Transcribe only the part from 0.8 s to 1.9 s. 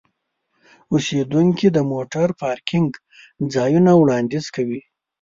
اوسیدونکي د